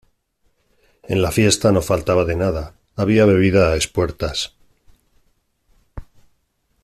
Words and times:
En 1.03 1.21
la 1.21 1.29
fiesta 1.31 1.71
no 1.71 1.83
faltaba 1.83 2.25
de 2.25 2.35
nada, 2.35 2.73
había 2.95 3.25
bebida 3.27 3.67
a 3.71 3.75
espuertas 3.75 4.55